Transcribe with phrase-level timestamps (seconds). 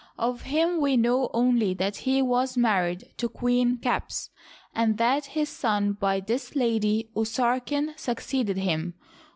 [0.17, 4.31] Of him we know only that he was married to Queen Kafies,
[4.73, 8.95] and that his son by this lady, Usarken, succeeded him.